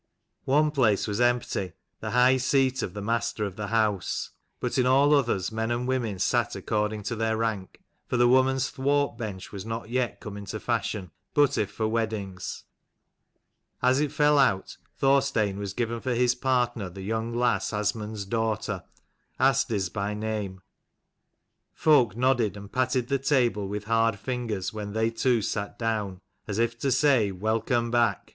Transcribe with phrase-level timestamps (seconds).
[0.45, 4.87] One place was empty, the high seat of the master of the house: but in
[4.87, 9.51] all others men and women sat according to their rank, for the women's thwart bench
[9.51, 12.63] was not yet come into fashion, but if for weddings.
[13.83, 18.83] As it fell out, Thorstein was given for his partner the young lass Asmund's daughter,
[19.39, 20.61] Asdis by name.
[21.75, 26.57] Folk nodded and patted the table with hard ringers when they two sat down, as
[26.57, 28.29] if to say st Welcome back